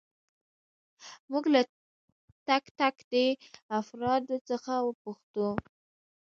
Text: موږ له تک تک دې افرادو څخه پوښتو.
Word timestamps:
موږ 1.31 1.43
له 1.53 1.61
تک 2.47 2.63
تک 2.79 2.95
دې 3.11 3.27
افرادو 3.79 4.35
څخه 4.49 4.73
پوښتو. 5.01 5.47